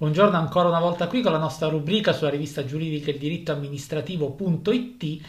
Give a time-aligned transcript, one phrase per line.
[0.00, 5.20] Buongiorno ancora una volta qui con la nostra rubrica sulla rivista giuridica il diritto amministrativo.it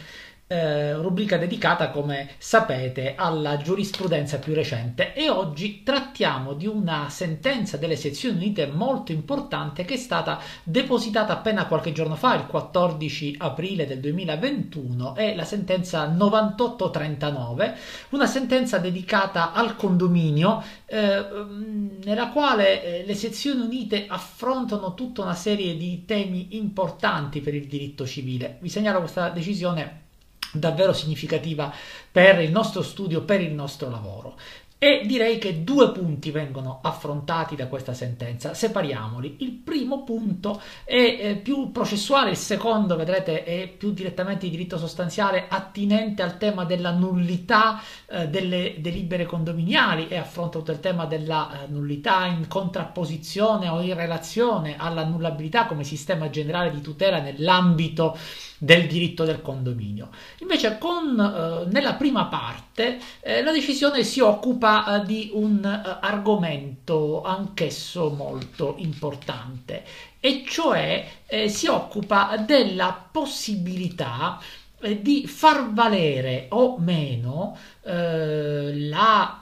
[0.52, 7.78] eh, rubrica dedicata, come sapete, alla giurisprudenza più recente e oggi trattiamo di una sentenza
[7.78, 13.38] delle sezioni unite molto importante che è stata depositata appena qualche giorno fa, il 14
[13.40, 17.78] aprile del 2021, è la sentenza 9839,
[18.10, 21.26] una sentenza dedicata al condominio eh,
[22.04, 27.68] nella quale eh, le sezioni unite affrontano tutta una serie di temi importanti per il
[27.68, 28.58] diritto civile.
[28.60, 30.01] Vi segnalo questa decisione
[30.52, 31.74] davvero significativa
[32.12, 34.36] per il nostro studio, per il nostro lavoro.
[34.84, 39.36] E direi che due punti vengono affrontati da questa sentenza, separiamoli.
[39.42, 44.80] Il primo punto è eh, più processuale, il secondo, vedrete, è più direttamente di diritto
[44.80, 51.06] sostanziale, attinente al tema della nullità eh, delle delibere condominiali e affronta tutto il tema
[51.06, 58.18] della eh, nullità in contrapposizione o in relazione all'annullabilità come sistema generale di tutela nell'ambito
[58.64, 60.10] del diritto del condominio.
[60.38, 65.98] Invece con, eh, nella prima parte eh, la decisione si occupa eh, di un eh,
[66.00, 69.84] argomento anch'esso molto importante
[70.20, 74.40] e cioè eh, si occupa della possibilità
[74.80, 79.38] eh, di far valere o meno la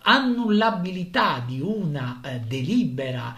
[0.00, 3.36] annullabilità di una delibera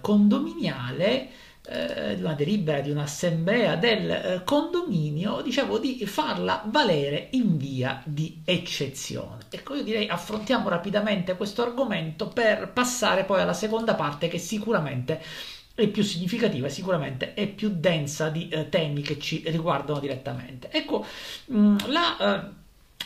[0.00, 1.30] condominiale
[1.66, 8.02] eh, di una delibera di un'assemblea del eh, condominio, dicevo di farla valere in via
[8.04, 9.44] di eccezione.
[9.50, 15.20] Ecco, io direi affrontiamo rapidamente questo argomento per passare poi alla seconda parte che sicuramente
[15.74, 20.70] è più significativa e sicuramente è più densa di eh, temi che ci riguardano direttamente.
[20.70, 21.04] Ecco,
[21.46, 22.59] mh, mm, la eh,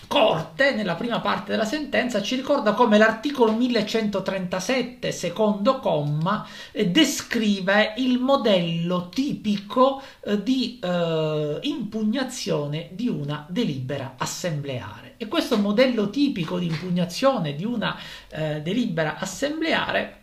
[0.06, 7.94] Corte, nella prima parte della sentenza, ci ricorda come l'articolo 1137, secondo comma, eh, descrive
[7.96, 15.14] il modello tipico eh, di eh, impugnazione di una delibera assembleare.
[15.16, 17.96] E questo modello tipico di impugnazione di una
[18.28, 20.22] eh, delibera assembleare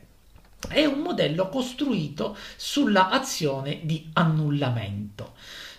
[0.67, 5.33] è un modello costruito sulla azione di annullamento.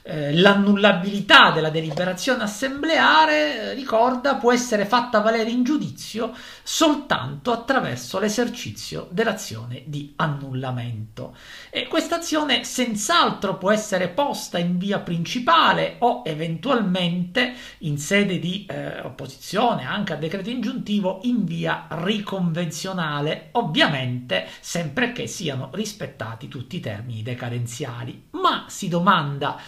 [0.04, 8.18] Eh, l'annullabilità della deliberazione assembleare, eh, ricorda, può essere fatta valere in giudizio soltanto attraverso
[8.18, 11.36] l'esercizio dell'azione di annullamento.
[11.70, 18.66] E questa azione senz'altro può essere posta in via principale o eventualmente in sede di
[18.68, 26.76] eh, opposizione anche a decreto ingiuntivo in via riconvenzionale, ovviamente sempre che siano rispettati tutti
[26.76, 28.30] i termini decadenziali.
[28.30, 29.60] Ma si domanda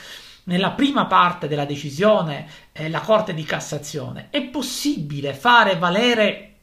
[0.45, 6.55] nella prima parte della decisione eh, la Corte di Cassazione, è possibile fare valere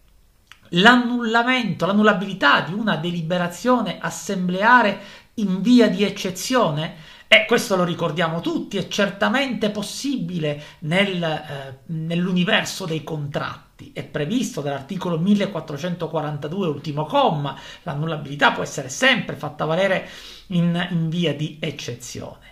[0.69, 4.99] l'annullamento, l'annullabilità di una deliberazione assembleare
[5.35, 7.09] in via di eccezione?
[7.27, 13.91] E questo lo ricordiamo tutti, è certamente possibile nel, eh, nell'universo dei contratti.
[13.93, 20.09] È previsto dall'articolo 1442, ultimo comma, l'annullabilità può essere sempre fatta valere
[20.47, 22.50] in, in via di eccezione.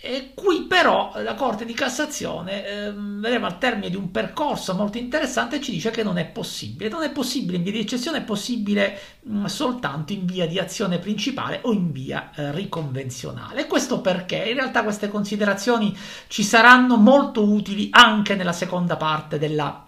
[0.00, 4.96] E qui però la Corte di Cassazione, eh, vedremo al termine di un percorso molto
[4.96, 6.88] interessante, ci dice che non è possibile.
[6.88, 10.58] Non è possibile in via di eccezione, è possibile mh, mm, soltanto in via di
[10.58, 13.66] azione principale o in via eh, riconvenzionale.
[13.66, 15.96] Questo perché in realtà queste considerazioni
[16.28, 19.87] ci saranno molto utili anche nella seconda parte della,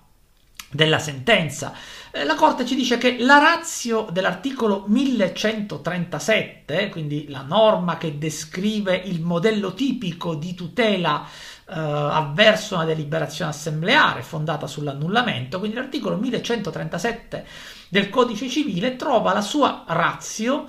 [0.70, 1.72] della sentenza.
[2.12, 8.97] Eh, la Corte ci dice che la razio dell'articolo 1137, quindi la norma che descrive
[8.97, 11.26] il modello tipico di tutela
[11.69, 17.47] eh, avverso una deliberazione assembleare fondata sull'annullamento, quindi l'articolo 1137
[17.88, 20.69] del Codice civile trova la sua razio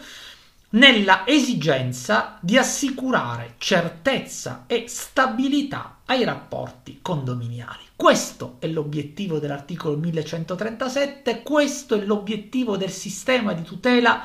[0.74, 7.84] nella esigenza di assicurare certezza e stabilità ai rapporti condominiali.
[7.96, 14.24] Questo è l'obiettivo dell'articolo 1137, questo è l'obiettivo del sistema di tutela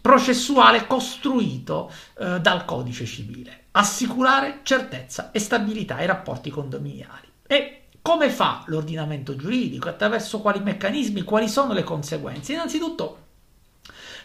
[0.00, 3.64] processuale costruito eh, dal codice civile.
[3.72, 7.28] Assicurare certezza e stabilità ai rapporti condominiali.
[7.46, 9.88] E come fa l'ordinamento giuridico?
[9.88, 11.22] Attraverso quali meccanismi?
[11.22, 12.52] Quali sono le conseguenze?
[12.52, 13.22] Innanzitutto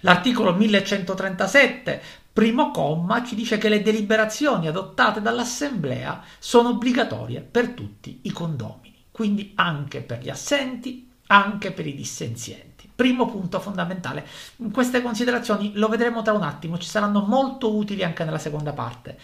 [0.01, 2.01] L'articolo 1137,
[2.37, 9.05] primo comma, ci dice che le deliberazioni adottate dall'Assemblea sono obbligatorie per tutti i condomini,
[9.09, 12.87] quindi anche per gli assenti, anche per i dissenzienti.
[12.93, 14.23] Primo punto fondamentale.
[14.71, 19.17] Queste considerazioni lo vedremo tra un attimo, ci saranno molto utili anche nella seconda parte,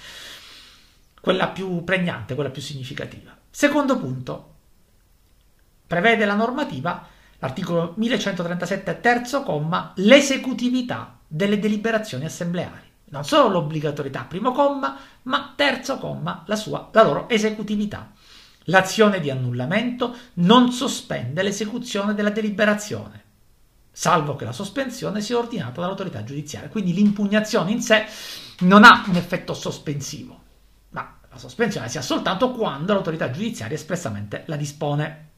[1.22, 3.38] quella più pregnante, quella più significativa.
[3.48, 4.56] Secondo punto,
[5.86, 7.08] prevede la normativa
[7.44, 12.83] Articolo 1137, terzo comma, l'esecutività delle deliberazioni assembleari.
[13.14, 18.12] Non solo l'obbligatorietà, primo comma, ma terzo comma, la, sua, la loro esecutività.
[18.68, 23.24] L'azione di annullamento non sospende l'esecuzione della deliberazione,
[23.92, 26.70] salvo che la sospensione sia ordinata dall'autorità giudiziaria.
[26.70, 28.06] Quindi l'impugnazione in sé
[28.62, 30.42] non ha un effetto sospensivo,
[30.90, 35.33] ma la sospensione si ha soltanto quando l'autorità giudiziaria espressamente la dispone.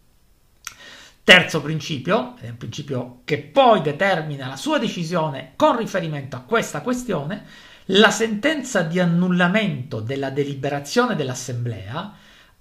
[1.26, 6.82] Terzo principio, è un principio che poi determina la sua decisione con riferimento a questa
[6.82, 7.44] questione,
[7.86, 12.14] la sentenza di annullamento della deliberazione dell'Assemblea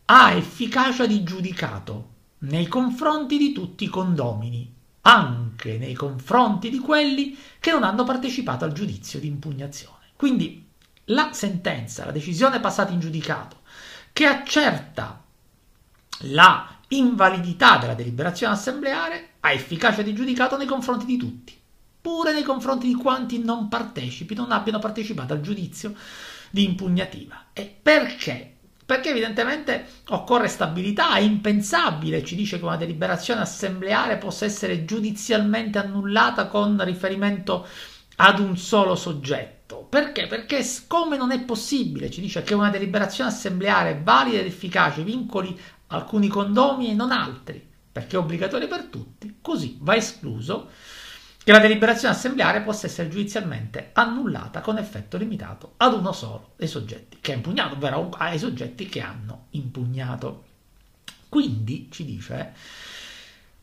[0.06, 7.36] ha efficacia di giudicato nei confronti di tutti i condomini, anche nei confronti di quelli
[7.60, 10.06] che non hanno partecipato al giudizio di impugnazione.
[10.16, 10.66] Quindi
[11.08, 13.58] la sentenza, la decisione passata in giudicato,
[14.10, 15.22] che accerta
[16.20, 21.58] la invalidità della deliberazione assembleare, ha efficacia di giudicato nei confronti di tutti,
[22.00, 25.94] pure nei confronti di quanti non partecipi, non abbiano partecipato al giudizio
[26.50, 27.46] di impugnativa.
[27.52, 28.54] E perché?
[28.86, 35.78] Perché evidentemente occorre stabilità, è impensabile, ci dice che una deliberazione assembleare possa essere giudizialmente
[35.78, 37.66] annullata con riferimento
[38.16, 39.86] ad un solo soggetto.
[39.88, 40.26] Perché?
[40.26, 45.58] Perché come non è possibile, ci dice che una deliberazione assembleare valida ed efficace vincoli
[45.88, 50.70] alcuni condomini e non altri, perché è obbligatoria per tutti, così va escluso
[51.44, 56.68] che la deliberazione assembleare possa essere giudizialmente annullata con effetto limitato ad uno solo dei
[56.68, 60.44] soggetti che ha impugnato, ovvero ai soggetti che hanno impugnato.
[61.28, 62.54] Quindi, ci dice,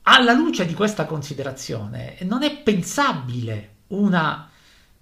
[0.03, 4.47] alla luce di questa considerazione, non è pensabile una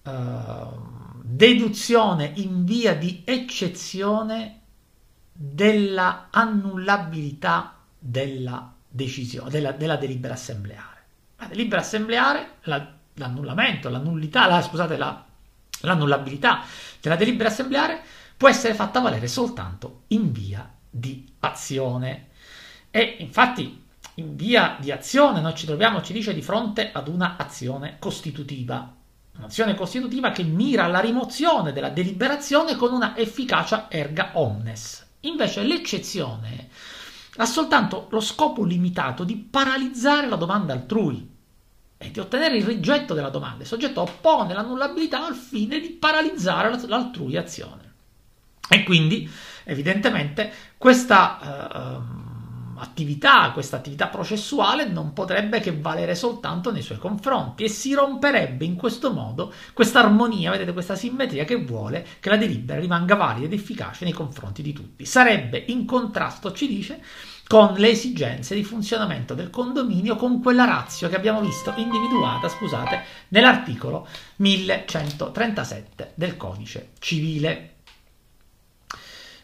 [0.03, 4.58] uh, deduzione in via di eccezione
[5.41, 11.05] della annullabilità della decisione, della, della delibera assembleare.
[11.37, 15.23] La delibera assembleare, la, l'annullamento, la nullità, la, scusate, la,
[15.81, 16.63] l'annullabilità
[16.99, 18.01] della delibera assembleare
[18.35, 22.27] può essere fatta valere soltanto in via di azione.
[22.91, 23.81] E infatti
[24.15, 28.93] in via di azione noi ci troviamo, ci dice, di fronte ad una azione costitutiva.
[29.37, 35.07] Un'azione costitutiva che mira alla rimozione della deliberazione con una efficacia erga omnes.
[35.21, 36.69] Invece l'eccezione
[37.37, 41.27] ha soltanto lo scopo limitato di paralizzare la domanda altrui
[41.97, 43.63] e di ottenere il rigetto della domanda.
[43.63, 47.87] Il soggetto oppone l'annullabilità al fine di paralizzare l'altrui azione.
[48.69, 49.29] E quindi,
[49.65, 52.18] evidentemente, questa uh,
[52.79, 58.65] attività, questa attività processuale non potrebbe che valere soltanto nei suoi confronti e si romperebbe
[58.65, 63.45] in questo modo questa armonia, vedete, questa simmetria che vuole che la delibera rimanga valida
[63.45, 65.05] ed efficace nei confronti di tutti.
[65.05, 67.01] Sarebbe in contrasto, ci dice,
[67.49, 73.01] con le esigenze di funzionamento del condominio, con quella razio che abbiamo visto individuata, scusate,
[73.29, 77.68] nell'articolo 1137 del codice civile.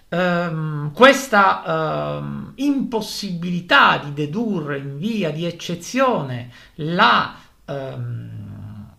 [0.08, 7.36] Um, questa um, impossibilità di dedurre in via di eccezione la,
[7.66, 8.94] um,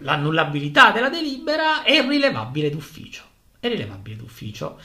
[0.00, 3.24] l'annullabilità della delibera è rilevabile d'ufficio.
[3.60, 4.80] È rilevabile d'ufficio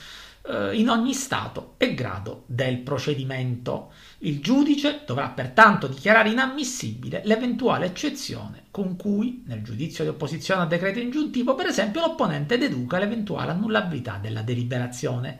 [0.47, 3.91] eh, in ogni stato e grado del procedimento.
[4.19, 10.67] Il giudice dovrà pertanto dichiarare inammissibile l'eventuale eccezione con cui, nel giudizio di opposizione al
[10.67, 15.39] decreto ingiuntivo, per esempio, l'opponente deduca l'eventuale annullabilità della deliberazione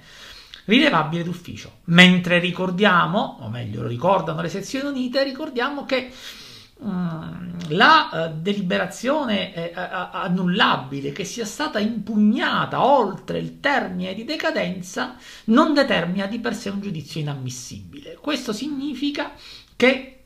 [0.65, 1.79] rilevabile d'ufficio.
[1.86, 6.12] Mentre ricordiamo, o meglio lo ricordano le sezioni unite, ricordiamo che
[6.79, 15.15] la uh, deliberazione eh, annullabile che sia stata impugnata oltre il termine di decadenza
[15.46, 18.17] non determina di per sé un giudizio inammissibile.
[18.22, 19.31] Questo significa
[19.75, 20.16] che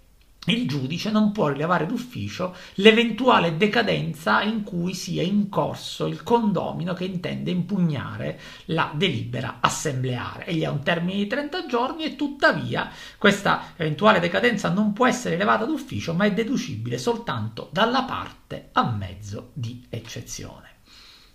[0.45, 6.95] il giudice non può rilevare d'ufficio l'eventuale decadenza in cui sia in corso il condomino
[6.95, 10.48] che intende impugnare la delibera assembleare.
[10.48, 15.36] Egli ha un termine di 30 giorni e tuttavia questa eventuale decadenza non può essere
[15.36, 20.69] rilevata d'ufficio ma è deducibile soltanto dalla parte a mezzo di eccezione.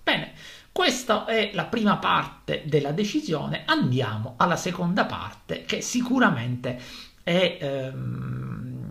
[0.03, 0.33] Bene,
[0.73, 6.77] questa è la prima parte della decisione, andiamo alla seconda parte che sicuramente
[7.23, 7.59] è...
[7.61, 8.86] Ehm,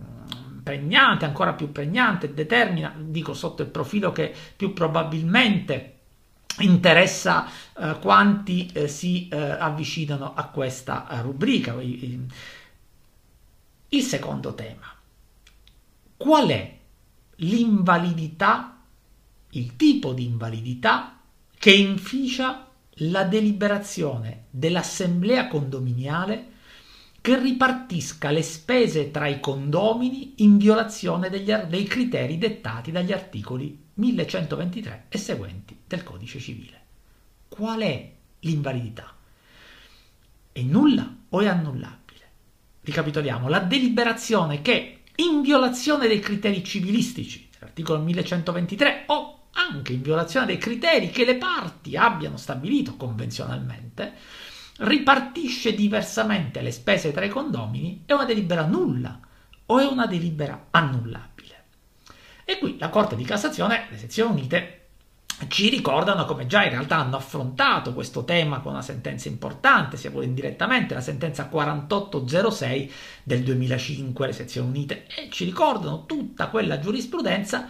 [0.66, 5.92] pregnante, ancora più pregnante, determina, dico sotto il profilo che più probabilmente
[6.58, 11.80] interessa eh, quanti eh, si eh, avvicinano a questa rubrica.
[11.80, 12.28] Il
[14.02, 14.92] secondo tema.
[16.16, 16.76] Qual è
[17.36, 18.76] l'invalidità,
[19.50, 21.20] il tipo di invalidità
[21.56, 22.66] che inficia
[23.00, 26.54] la deliberazione dell'assemblea condominiale
[27.26, 33.76] che ripartisca le spese tra i condomini in violazione degli, dei criteri dettati dagli articoli
[33.94, 36.80] 1123 e seguenti del codice civile.
[37.48, 39.12] Qual è l'invalidità?
[40.52, 42.30] È nulla o è annullabile?
[42.82, 50.46] Ricapitoliamo, la deliberazione che in violazione dei criteri civilistici, dell'articolo 1123, o anche in violazione
[50.46, 54.14] dei criteri che le parti abbiano stabilito convenzionalmente,
[54.78, 59.18] ripartisce diversamente le spese tra i condomini, è una delibera nulla
[59.66, 61.64] o è una delibera annullabile.
[62.44, 64.80] E qui la Corte di Cassazione, le sezioni unite,
[65.48, 70.10] ci ricordano come già in realtà hanno affrontato questo tema con una sentenza importante, sia
[70.10, 72.92] pure indirettamente, la sentenza 4806
[73.22, 77.68] del 2005, le sezioni unite, e ci ricordano tutta quella giurisprudenza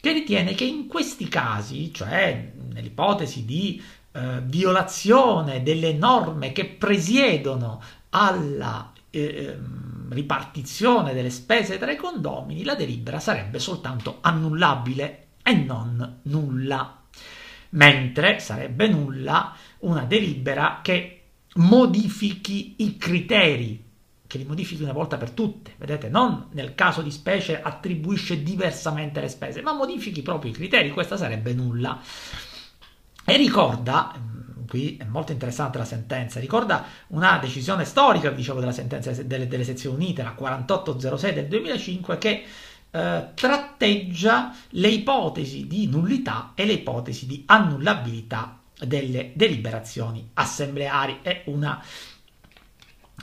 [0.00, 7.82] che ritiene che in questi casi, cioè nell'ipotesi di eh, violazione delle norme che presiedono
[8.10, 15.54] alla eh, ehm, ripartizione delle spese tra i condomini, la delibera sarebbe soltanto annullabile e
[15.54, 17.00] non nulla
[17.70, 21.16] mentre sarebbe nulla una delibera che
[21.54, 23.84] modifichi i criteri,
[24.26, 29.20] che li modifichi una volta per tutte, vedete, non nel caso di specie attribuisce diversamente
[29.20, 32.00] le spese, ma modifichi proprio i criteri, questa sarebbe nulla.
[33.24, 34.12] E ricorda,
[34.66, 39.64] qui è molto interessante la sentenza, ricorda una decisione storica, dicevo, della sentenza delle, delle
[39.64, 42.44] sezioni unite, la 4806 del 2005, che
[42.90, 51.20] eh, tratteggia le ipotesi di nullità e le ipotesi di annullabilità delle deliberazioni assembleari.
[51.22, 51.82] È una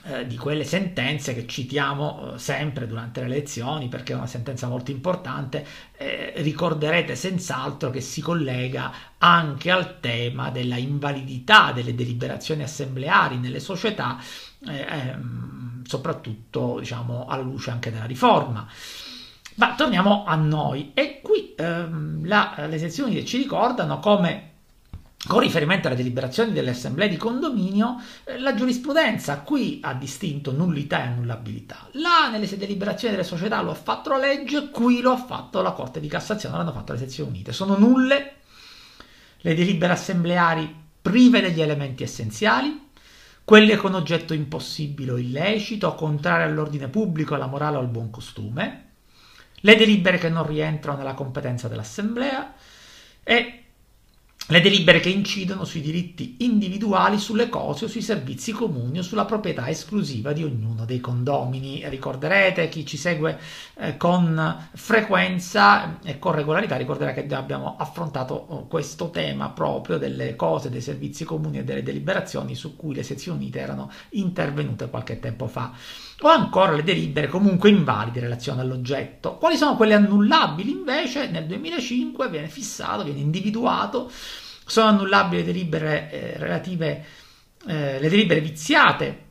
[0.03, 4.67] eh, di quelle sentenze che citiamo eh, sempre durante le lezioni perché è una sentenza
[4.67, 5.65] molto importante,
[5.97, 13.59] eh, ricorderete senz'altro che si collega anche al tema della invalidità delle deliberazioni assembleari nelle
[13.59, 14.17] società,
[14.67, 18.67] eh, ehm, soprattutto diciamo alla luce anche della riforma.
[19.55, 24.51] Ma torniamo a noi e qui ehm, la, le sezioni ci ricordano come
[25.27, 30.99] con riferimento alle deliberazioni delle assemblee di condominio, eh, la giurisprudenza qui ha distinto nullità
[30.99, 31.89] e annullabilità.
[31.93, 35.71] Là nelle deliberazioni delle società lo ha fatto la legge, qui lo ha fatto la
[35.71, 37.51] Corte di Cassazione, l'hanno fatto le sezioni unite.
[37.51, 38.35] Sono nulle
[39.41, 42.85] le delibere assembleari prive degli elementi essenziali,
[43.43, 48.85] quelle con oggetto impossibile o illecito, contrario all'ordine pubblico, alla morale o al buon costume,
[49.61, 52.53] le delibere che non rientrano nella competenza dell'Assemblea
[53.23, 53.66] e
[54.49, 59.25] le delibere che incidono sui diritti individuali, sulle cose o sui servizi comuni o sulla
[59.25, 61.83] proprietà esclusiva di ognuno dei condomini.
[61.89, 63.37] Ricorderete, chi ci segue
[63.75, 70.37] eh, con frequenza e con regolarità ricorderà che abbiamo affrontato oh, questo tema proprio delle
[70.37, 75.19] cose, dei servizi comuni e delle deliberazioni su cui le sezioni unite erano intervenute qualche
[75.19, 75.73] tempo fa.
[76.21, 79.35] O ancora le delibere comunque invalide in relazione all'oggetto.
[79.35, 80.71] Quali sono quelle annullabili?
[80.71, 84.09] Invece nel 2005 viene fissato, viene individuato
[84.67, 87.05] sono annullabili le delibere eh, relative,
[87.65, 89.25] eh, le delibere viziate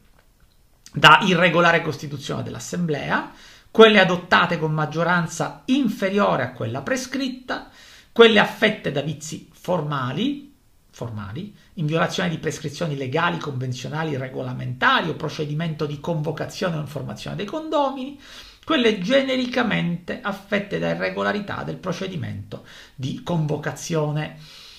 [0.92, 3.32] da irregolare costituzione dell'Assemblea,
[3.70, 7.68] quelle adottate con maggioranza inferiore a quella prescritta,
[8.12, 10.54] quelle affette da vizi formali,
[10.90, 17.46] formali, in violazione di prescrizioni legali, convenzionali, regolamentari o procedimento di convocazione o informazione dei
[17.46, 18.18] condomini,
[18.64, 22.64] quelle genericamente affette da irregolarità del procedimento
[22.94, 24.38] di convocazione.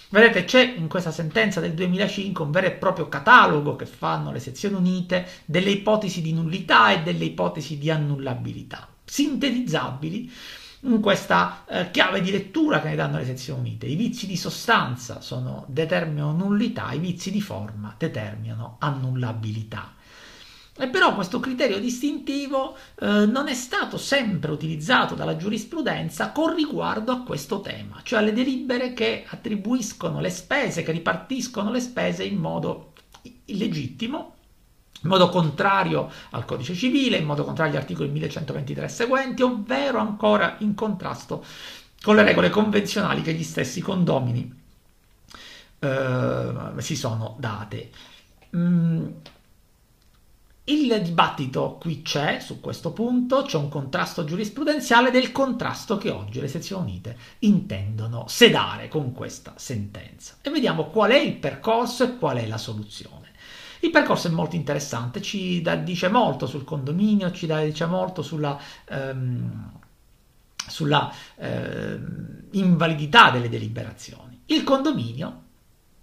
[0.09, 4.39] Vedete, c'è in questa sentenza del 2005 un vero e proprio catalogo che fanno le
[4.39, 10.31] sezioni unite delle ipotesi di nullità e delle ipotesi di annullabilità, sintetizzabili
[10.81, 13.87] in questa eh, chiave di lettura che ne danno le sezioni unite.
[13.87, 19.93] I vizi di sostanza sono, determinano nullità, i vizi di forma determinano annullabilità.
[20.79, 27.11] E però questo criterio distintivo eh, non è stato sempre utilizzato dalla giurisprudenza con riguardo
[27.11, 32.37] a questo tema, cioè alle delibere che attribuiscono le spese, che ripartiscono le spese in
[32.37, 32.93] modo
[33.45, 34.35] illegittimo,
[35.03, 40.55] in modo contrario al codice civile, in modo contrario agli articoli 1123 seguenti, ovvero ancora
[40.59, 41.43] in contrasto
[42.01, 44.53] con le regole convenzionali che gli stessi condomini
[45.79, 47.89] eh, si sono date.
[48.55, 49.05] Mm
[50.69, 56.41] il dibattito qui c'è su questo punto, c'è un contrasto giurisprudenziale del contrasto che oggi
[56.41, 60.35] le sezioni unite intendono sedare con questa sentenza.
[60.41, 63.16] E vediamo qual è il percorso e qual è la soluzione.
[63.81, 68.21] Il percorso è molto interessante, ci da, dice molto sul condominio, ci da, dice molto
[68.21, 69.71] sulla, ehm,
[70.67, 74.41] sulla ehm, invalidità delle deliberazioni.
[74.47, 75.43] Il condominio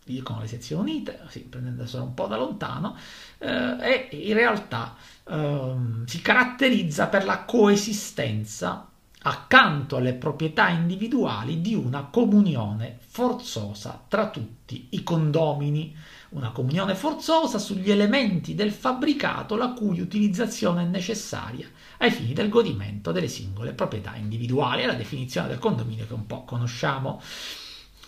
[0.05, 2.97] dicono le sezioni unite, sì, prendendoselo un po' da lontano,
[3.39, 8.89] eh, e in realtà eh, si caratterizza per la coesistenza
[9.27, 15.97] accanto alle proprietà individuali di una comunione forzosa tra tutti i condomini,
[16.35, 22.49] una comunione forzosa sugli elementi del fabbricato la cui utilizzazione è necessaria ai fini del
[22.49, 24.83] godimento delle singole proprietà individuali.
[24.83, 27.21] È la definizione del condominio che un po' conosciamo.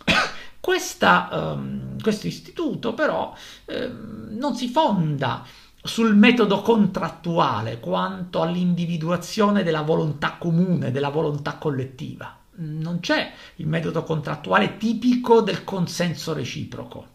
[0.58, 3.32] Questa, um, questo istituto però
[3.66, 5.44] um, non si fonda
[5.80, 12.36] sul metodo contrattuale quanto all'individuazione della volontà comune, della volontà collettiva.
[12.56, 17.14] Non c'è il metodo contrattuale tipico del consenso reciproco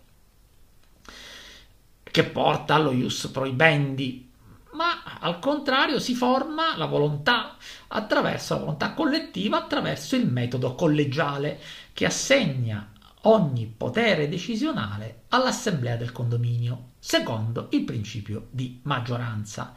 [2.12, 4.30] che porta allo ius proibendi,
[4.74, 7.56] ma al contrario si forma la volontà
[7.88, 11.60] attraverso la volontà collettiva, attraverso il metodo collegiale
[11.94, 12.91] che assegna
[13.24, 19.74] ogni potere decisionale all'assemblea del condominio, secondo il principio di maggioranza.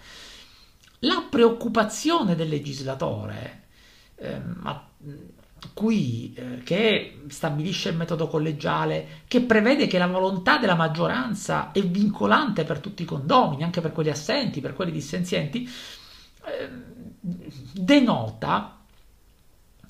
[1.01, 3.63] La preoccupazione del legislatore,
[4.17, 4.41] eh,
[5.73, 11.83] qui, eh, che stabilisce il metodo collegiale, che prevede che la volontà della maggioranza è
[11.83, 15.69] vincolante per tutti i condomini, anche per quelli assenti, per quelli dissenzienti,
[16.47, 16.69] eh,
[17.73, 18.79] denota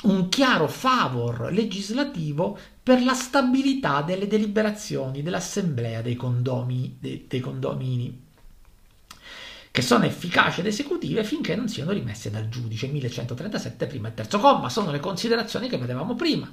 [0.03, 8.24] un chiaro favor legislativo per la stabilità delle deliberazioni dell'assemblea dei, condomi, dei, dei condomini
[9.75, 14.39] che sono efficaci ed esecutive finché non siano rimesse dal giudice 1137 prima e terzo
[14.39, 16.49] comma sono le considerazioni che vedevamo prima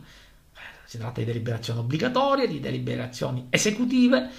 [0.85, 4.31] si tratta di deliberazioni obbligatorie di deliberazioni esecutive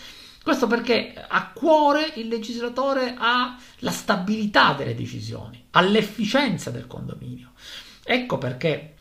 [0.43, 7.53] questo perché a cuore il legislatore ha la stabilità delle decisioni, ha l'efficienza del condominio.
[8.03, 8.97] Ecco perché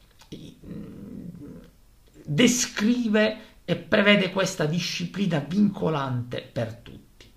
[2.24, 7.32] descrive e prevede questa disciplina vincolante per tutti.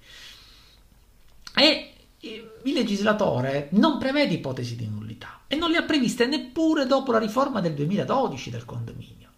[1.55, 1.94] E
[2.63, 7.19] il legislatore non prevede ipotesi di nullità e non le ha previste neppure dopo la
[7.19, 9.31] riforma del 2012 del condominio.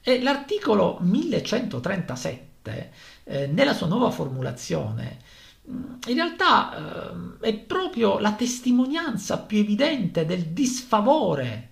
[0.00, 2.92] E l'articolo 1137,
[3.24, 5.18] eh, nella sua nuova formulazione,
[5.64, 11.66] in realtà eh, è proprio la testimonianza più evidente del disfavore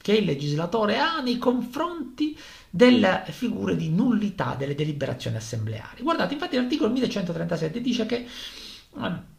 [0.00, 2.36] che il legislatore ha nei confronti
[2.68, 6.02] delle figure di nullità delle deliberazioni assembleari.
[6.02, 9.30] Guardate, infatti l'articolo 1137 dice che eh,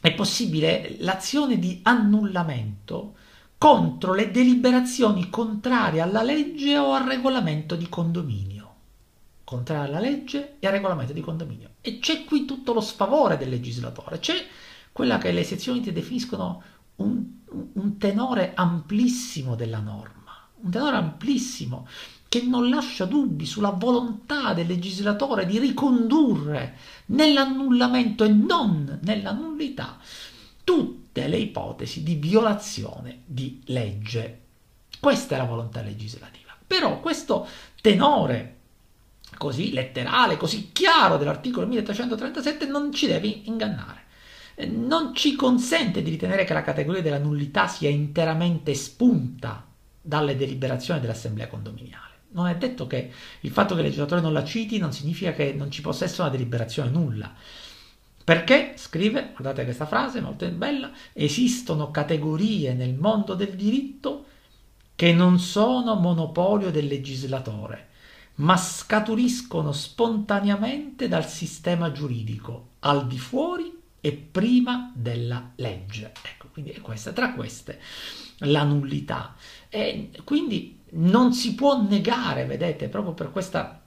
[0.00, 3.14] è possibile l'azione di annullamento
[3.58, 8.68] contro le deliberazioni contrarie alla legge o al regolamento di condominio.
[9.44, 11.70] Contrarie alla legge e al regolamento di condominio.
[11.82, 14.46] E c'è qui tutto lo sfavore del legislatore, c'è
[14.92, 16.62] quella che le sezioni definiscono
[16.96, 17.24] un,
[17.74, 21.86] un tenore amplissimo della norma, un tenore amplissimo
[22.30, 29.98] che non lascia dubbi sulla volontà del legislatore di ricondurre nell'annullamento e non nella nullità
[30.62, 34.42] tutte le ipotesi di violazione di legge.
[35.00, 36.56] Questa è la volontà legislativa.
[36.64, 37.48] Però questo
[37.80, 38.58] tenore
[39.36, 44.06] così letterale, così chiaro dell'articolo 1337 non ci deve ingannare
[44.66, 49.66] non ci consente di ritenere che la categoria della nullità sia interamente spunta
[50.02, 52.09] dalle deliberazioni dell'assemblea condominiale.
[52.32, 55.52] Non è detto che il fatto che il legislatore non la citi non significa che
[55.52, 57.34] non ci possa essere una deliberazione nulla.
[58.22, 64.26] Perché, scrive, guardate questa frase molto bella, esistono categorie nel mondo del diritto
[64.94, 67.88] che non sono monopolio del legislatore,
[68.36, 76.12] ma scaturiscono spontaneamente dal sistema giuridico, al di fuori e prima della legge.
[76.22, 77.80] Ecco, quindi è questa, tra queste,
[78.40, 79.34] la nullità.
[79.68, 83.78] E quindi non si può negare, vedete, proprio per questo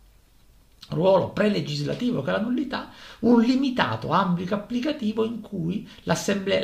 [0.90, 2.90] ruolo prelegislativo che è la nullità,
[3.20, 6.16] un limitato ambito applicativo in cui la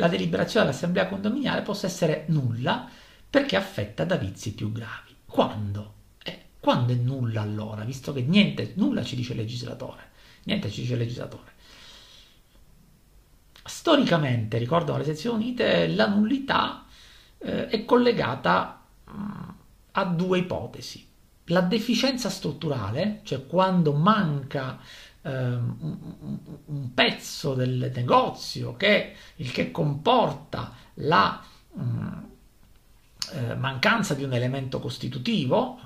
[0.07, 2.87] deliberazione dell'assemblea condominiale possa essere nulla
[3.29, 5.15] perché affetta da vizi più gravi.
[5.25, 5.93] Quando?
[6.23, 10.09] Eh, quando è nulla allora, visto che niente, nulla ci dice il legislatore,
[10.43, 11.57] niente ci dice il legislatore.
[13.63, 16.85] Storicamente, ricordano le sezioni unite, la nullità
[17.37, 19.53] eh, è collegata mh,
[20.05, 21.07] mm, a due ipotesi.
[21.45, 24.79] La deficienza strutturale, cioè quando manca
[25.21, 31.41] eh, un, un, pezzo del negozio, che, il che comporta la
[31.73, 32.07] mh, mm,
[33.33, 35.79] eh, mancanza di un elemento costitutivo,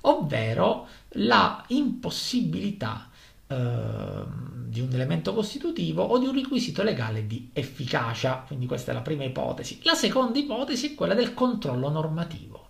[0.00, 3.10] ovvero la impossibilità
[3.52, 8.42] Ehm, di un elemento costitutivo o di un requisito legale di efficacia.
[8.46, 9.80] Quindi questa è la prima ipotesi.
[9.82, 12.61] La seconda ipotesi è quella del controllo normativo.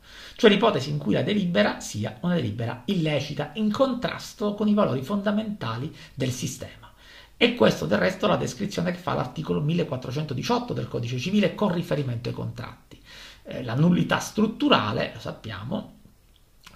[0.43, 5.01] Cioè l'ipotesi in cui la delibera sia una delibera illecita, in contrasto con i valori
[5.01, 6.93] fondamentali del sistema.
[7.37, 11.73] E questo del resto è la descrizione che fa l'articolo 1418 del Codice Civile con
[11.73, 13.01] riferimento ai contratti.
[13.45, 15.99] Eh, la nullità strutturale, lo sappiamo,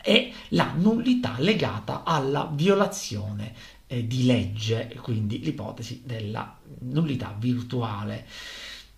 [0.01, 3.53] è la nullità legata alla violazione
[3.89, 8.27] eh, di legge, quindi l'ipotesi della nullità virtuale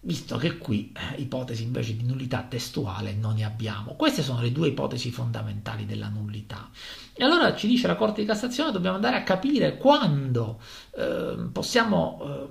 [0.00, 3.94] visto che qui eh, ipotesi invece di nullità testuale non ne abbiamo.
[3.94, 6.70] Queste sono le due ipotesi fondamentali della nullità.
[7.12, 10.60] E allora ci dice la Corte di Cassazione dobbiamo andare a capire quando
[10.96, 12.46] eh, possiamo eh,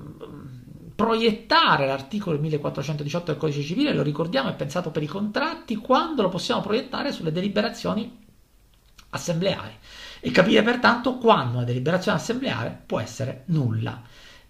[0.93, 6.29] proiettare l'articolo 1418 del Codice Civile, lo ricordiamo, è pensato per i contratti, quando lo
[6.29, 8.25] possiamo proiettare sulle deliberazioni
[9.09, 9.73] assembleari
[10.19, 14.01] e capire pertanto quando una deliberazione assembleare può essere nulla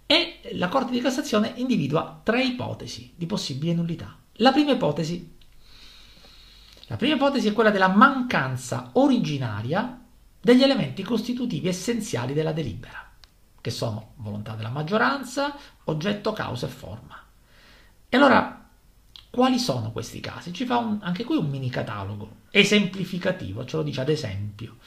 [0.08, 4.15] e la Corte di Cassazione individua tre ipotesi di possibile nullità.
[4.38, 5.36] La prima ipotesi,
[6.88, 10.02] la prima ipotesi è quella della mancanza originaria
[10.39, 13.12] degli elementi costitutivi essenziali della delibera,
[13.60, 17.22] che sono volontà della maggioranza, oggetto, causa e forma.
[18.08, 18.65] E allora,
[19.30, 20.54] quali sono questi casi?
[20.54, 24.78] Ci fa un, anche qui un mini catalogo esemplificativo, ce lo dice ad esempio.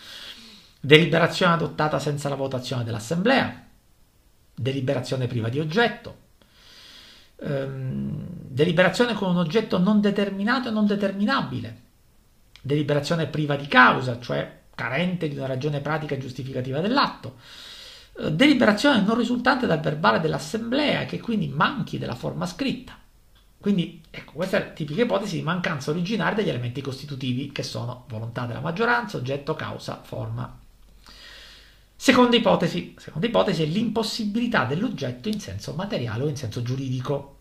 [0.81, 3.67] Deliberazione adottata senza la votazione dell'Assemblea,
[4.61, 6.17] deliberazione priva di oggetto,
[7.37, 11.81] ehm, deliberazione con un oggetto non determinato e non determinabile,
[12.61, 17.39] deliberazione priva di causa, cioè carente di una ragione pratica giustificativa dell'atto,
[18.19, 22.99] eh, deliberazione non risultante dal verbale dell'assemblea che quindi manchi della forma scritta.
[23.59, 28.05] Quindi, ecco, questa è la tipica ipotesi di mancanza originaria degli elementi costitutivi che sono
[28.09, 30.60] volontà della maggioranza, oggetto, causa, forma
[32.03, 37.41] Seconda ipotesi, seconda ipotesi è l'impossibilità dell'oggetto in senso materiale o in senso giuridico.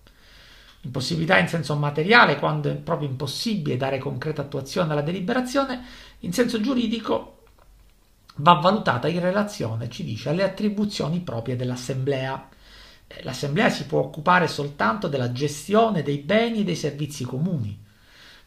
[0.82, 5.82] Impossibilità in senso materiale quando è proprio impossibile dare concreta attuazione alla deliberazione,
[6.20, 7.44] in senso giuridico
[8.36, 12.50] va valutata in relazione, ci dice, alle attribuzioni proprie dell'assemblea.
[13.08, 17.82] Eh, l'assemblea si può occupare soltanto della gestione dei beni e dei servizi comuni,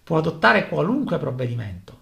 [0.05, 2.01] può adottare qualunque provvedimento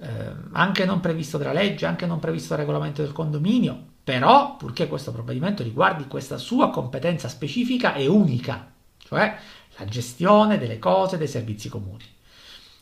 [0.00, 4.88] eh, anche non previsto dalla legge, anche non previsto dal regolamento del condominio, però purché
[4.88, 9.36] questo provvedimento riguardi questa sua competenza specifica e unica, cioè
[9.78, 12.04] la gestione delle cose dei servizi comuni.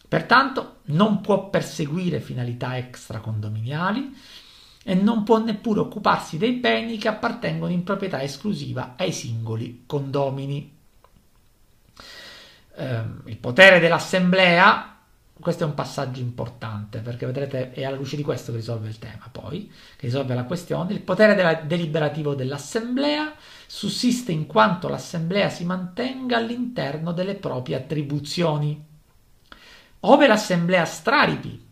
[0.07, 4.14] Pertanto non può perseguire finalità extracondominiali
[4.85, 10.72] e non può neppure occuparsi dei beni che appartengono in proprietà esclusiva ai singoli condomini.
[12.77, 14.93] Eh, il potere dell'assemblea
[15.40, 18.99] questo è un passaggio importante perché vedrete è alla luce di questo che risolve il
[18.99, 20.92] tema poi, che risolve la questione.
[20.92, 23.35] Il potere della, deliberativo dell'assemblea
[23.66, 28.83] sussiste in quanto l'assemblea si mantenga all'interno delle proprie attribuzioni.
[30.01, 31.62] Ove l'assemblea straripi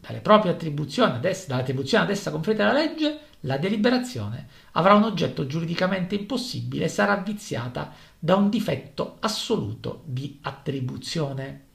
[0.00, 5.04] dalle proprie attribuzioni, ad essa, dall'attribuzione ad essa conferita dalla legge, la deliberazione avrà un
[5.04, 11.70] oggetto giuridicamente impossibile e sarà viziata da un difetto assoluto di attribuzione.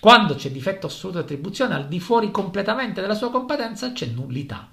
[0.00, 4.70] Quando c'è difetto assoluto di attribuzione al di fuori completamente della sua competenza c'è nullità.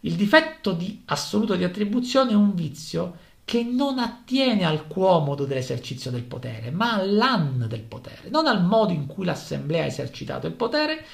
[0.00, 6.10] Il difetto di assoluto di attribuzione è un vizio che non attiene al quomodo dell'esercizio
[6.10, 10.54] del potere, ma all'an del potere, non al modo in cui l'assemblea ha esercitato il
[10.54, 11.04] potere,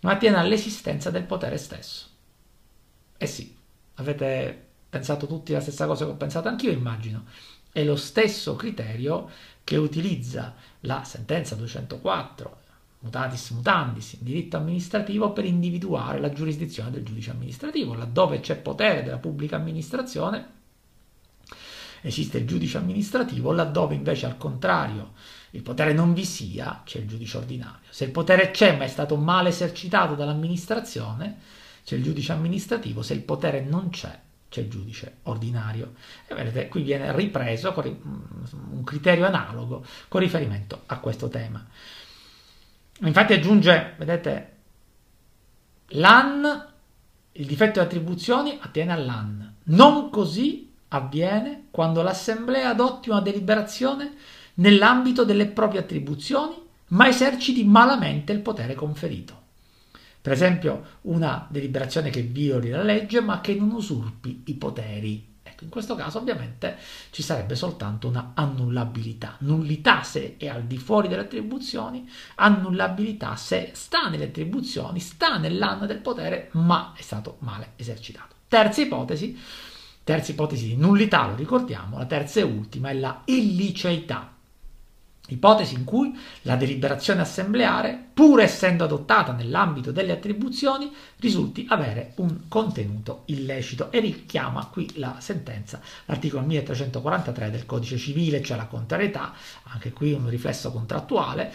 [0.00, 2.06] ma attiene all'esistenza del potere stesso.
[3.18, 3.54] Eh sì,
[3.94, 7.24] avete pensato tutti la stessa cosa che ho pensato anch'io, immagino.
[7.70, 9.28] È lo stesso criterio
[9.64, 12.64] che utilizza la sentenza 204
[13.00, 17.94] mutatis mutandis diritto amministrativo per individuare la giurisdizione del giudice amministrativo.
[17.94, 20.54] Laddove c'è potere della pubblica amministrazione
[22.06, 25.12] esiste il giudice amministrativo, laddove invece al contrario
[25.50, 27.86] il potere non vi sia, c'è il giudice ordinario.
[27.90, 31.38] Se il potere c'è ma è stato male esercitato dall'amministrazione,
[31.84, 35.94] c'è il giudice amministrativo, se il potere non c'è, c'è il giudice ordinario.
[36.26, 41.64] E vedete, qui viene ripreso un criterio analogo con riferimento a questo tema.
[43.00, 44.56] Infatti aggiunge, vedete,
[45.88, 46.72] l'an,
[47.32, 49.56] il difetto di attribuzioni attiene all'an.
[49.64, 54.14] Non così avviene quando l'assemblea adotti una deliberazione
[54.54, 56.54] nell'ambito delle proprie attribuzioni,
[56.88, 59.42] ma eserciti malamente il potere conferito.
[60.22, 65.64] Per esempio, una deliberazione che violi la legge, ma che non usurpi i poteri Ecco,
[65.64, 66.76] in questo caso ovviamente
[67.10, 69.36] ci sarebbe soltanto una annullabilità.
[69.38, 75.86] Nullità se è al di fuori delle attribuzioni, annullabilità se sta nelle attribuzioni, sta nell'anno
[75.86, 78.34] del potere, ma è stato male esercitato.
[78.46, 79.38] Terza ipotesi,
[80.04, 84.35] terza ipotesi di nullità, lo ricordiamo, la terza e ultima è la illiceità.
[85.28, 92.48] Ipotesi in cui la deliberazione assembleare, pur essendo adottata nell'ambito delle attribuzioni, risulti avere un
[92.48, 93.90] contenuto illecito.
[93.90, 99.32] E richiama qui la sentenza, l'articolo 1343 del codice civile, cioè la contrarietà,
[99.64, 101.52] anche qui un riflesso contrattuale,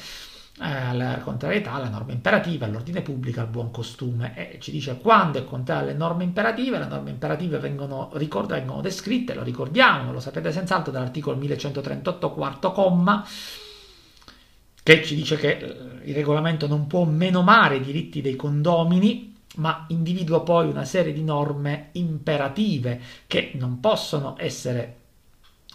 [0.60, 4.36] eh, la contrarietà alla norma imperativa, all'ordine pubblico, al buon costume.
[4.36, 8.82] E ci dice quando è contraria alle norme imperative, le norme imperative vengono, ricorda, vengono
[8.82, 13.26] descritte, lo ricordiamo, lo sapete senz'altro dall'articolo 1138 quarto comma
[14.84, 19.86] che ci dice che eh, il regolamento non può menomare i diritti dei condomini, ma
[19.90, 24.98] individua poi una serie di norme imperative che non possono essere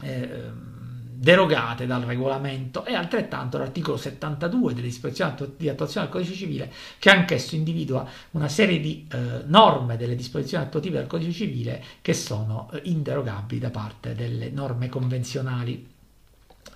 [0.02, 0.74] eh,
[1.16, 2.84] derogate dal regolamento.
[2.84, 8.48] E altrettanto l'articolo 72 delle disposizioni di attuazione del codice civile che anch'esso individua una
[8.48, 13.70] serie di eh, norme delle disposizioni attuative del codice civile che sono eh, inderogabili da
[13.70, 15.94] parte delle norme convenzionali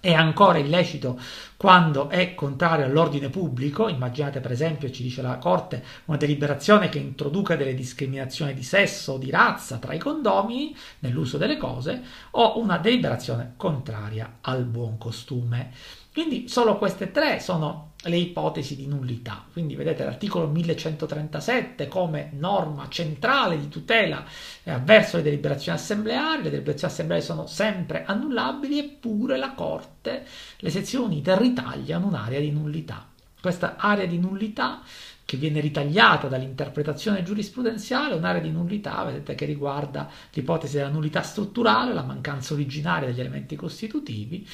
[0.01, 1.21] è ancora illecito
[1.57, 6.99] quando è contrario all'ordine pubblico, immaginate per esempio, ci dice la Corte, una deliberazione che
[6.99, 12.59] introduca delle discriminazioni di sesso o di razza tra i condomini nell'uso delle cose, o
[12.59, 15.71] una deliberazione contraria al buon costume.
[16.12, 19.44] Quindi solo queste tre sono le ipotesi di nullità.
[19.53, 24.25] Quindi vedete l'articolo 1137 come norma centrale di tutela
[24.62, 30.25] eh, avverso le deliberazioni assembleari, le deliberazioni assembleari sono sempre annullabili, eppure la Corte,
[30.59, 33.07] le sezioni unite ritagliano un'area di nullità.
[33.40, 34.83] Questa area di nullità
[35.25, 41.94] che viene ritagliata dall'interpretazione giurisprudenziale, un'area di nullità, vedete, che riguarda l'ipotesi della nullità strutturale,
[41.94, 44.44] la mancanza originaria degli elementi costitutivi,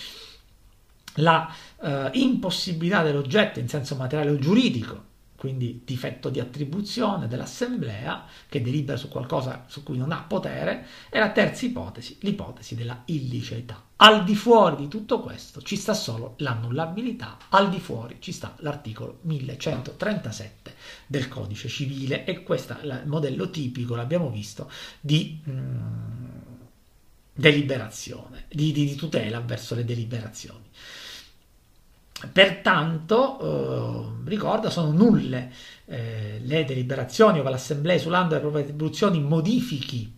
[1.17, 1.53] la
[1.83, 5.05] eh, impossibilità dell'oggetto in senso materiale o giuridico,
[5.37, 11.19] quindi difetto di attribuzione dell'assemblea che delibera su qualcosa su cui non ha potere, e
[11.19, 13.85] la terza ipotesi, l'ipotesi della illiceità.
[13.97, 18.55] Al di fuori di tutto questo ci sta solo l'annullabilità, al di fuori ci sta
[18.59, 20.75] l'articolo 1137
[21.07, 26.27] del codice civile e questo è il modello tipico, l'abbiamo visto, di mm,
[27.33, 30.65] deliberazione, di, di, di tutela verso le deliberazioni.
[32.33, 35.53] Pertanto, eh, ricorda, sono nulle
[35.87, 40.15] eh, le deliberazioni ove l'Assemblea, esulando le proprie attribuzioni, modifichi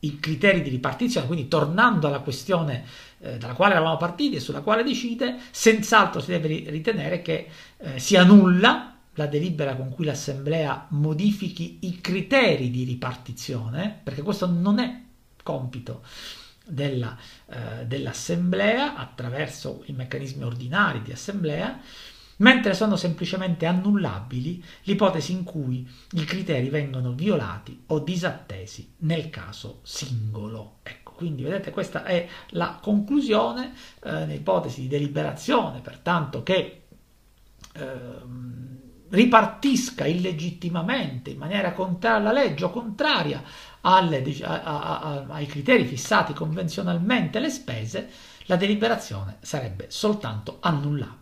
[0.00, 2.84] i criteri di ripartizione, quindi tornando alla questione
[3.20, 7.98] eh, dalla quale eravamo partiti e sulla quale decide, senz'altro si deve ritenere che eh,
[7.98, 14.78] sia nulla la delibera con cui l'Assemblea modifichi i criteri di ripartizione, perché questo non
[14.78, 15.02] è
[15.42, 16.02] compito
[16.68, 21.80] della, eh, dell'assemblea attraverso i meccanismi ordinari di assemblea,
[22.38, 29.80] mentre sono semplicemente annullabili l'ipotesi in cui i criteri vengono violati o disattesi nel caso
[29.82, 30.78] singolo.
[30.82, 36.82] Ecco, quindi vedete questa è la conclusione eh, nell'ipotesi di deliberazione, pertanto che
[37.72, 37.86] eh,
[39.10, 43.42] ripartisca illegittimamente in maniera contraria alla legge o contraria
[43.82, 48.10] alle, a, a, ai criteri fissati convenzionalmente le spese,
[48.46, 51.16] la deliberazione sarebbe soltanto annullabile.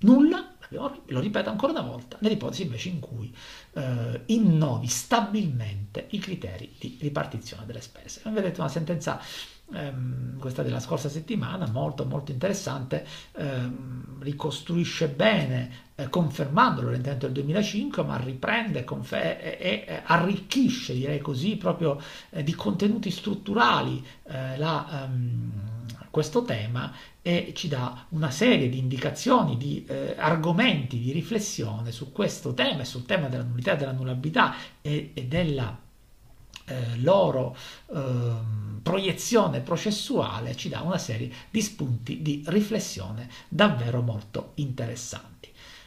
[0.00, 3.34] Nulla, lo ripeto ancora una volta, nell'ipotesi invece in cui
[3.72, 8.22] eh, innovi stabilmente i criteri di ripartizione delle spese.
[8.24, 9.20] Vedete una sentenza
[9.72, 17.34] ehm, questa della scorsa settimana, molto molto interessante, ehm, ricostruisce bene, eh, confermando l'orientamento del
[17.34, 24.56] 2005, ma riprende confer- e, e, arricchisce, direi così, proprio eh, di contenuti strutturali eh,
[24.56, 25.52] la, ehm,
[26.10, 32.12] questo tema e ci dà una serie di indicazioni, di eh, argomenti di riflessione su
[32.12, 35.78] questo tema e sul tema della nullità e dell'annullabilità e, e della
[36.70, 37.56] eh, loro
[37.92, 38.32] eh,
[38.82, 45.28] proiezione processuale ci dà una serie di spunti di riflessione davvero molto interessanti.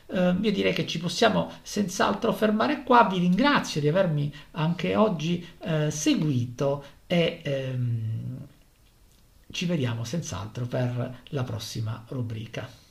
[0.06, 3.06] Uh, io direi che ci possiamo senz'altro fermare qua.
[3.06, 8.38] Vi ringrazio di avermi anche oggi uh, seguito e um,
[9.50, 12.83] ci vediamo senz'altro per la prossima rubrica.